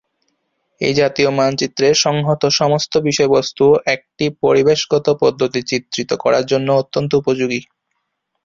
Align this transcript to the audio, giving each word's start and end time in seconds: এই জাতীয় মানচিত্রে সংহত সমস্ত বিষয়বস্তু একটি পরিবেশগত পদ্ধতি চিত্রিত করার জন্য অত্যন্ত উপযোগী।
এই 0.81 0.93
জাতীয় 0.93 1.29
মানচিত্রে 1.31 1.87
সংহত 2.03 2.43
সমস্ত 2.59 2.93
বিষয়বস্তু 3.07 3.65
একটি 3.95 4.25
পরিবেশগত 4.43 5.05
পদ্ধতি 5.21 5.61
চিত্রিত 5.69 6.11
করার 6.23 6.43
জন্য 6.45 6.67
অত্যন্ত 6.81 7.11
উপযোগী। 7.21 7.61